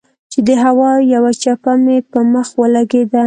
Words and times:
چې 0.31 0.39
د 0.47 0.49
هوا 0.63 0.91
يوه 1.13 1.31
چپه 1.43 1.73
مې 1.83 1.97
پۀ 2.11 2.19
مخ 2.33 2.47
ولګېده 2.61 3.19